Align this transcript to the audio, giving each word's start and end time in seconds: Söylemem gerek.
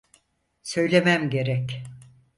Söylemem 0.63 1.29
gerek. 1.29 1.83